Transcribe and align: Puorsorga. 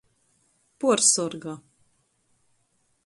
Puorsorga. 0.79 1.53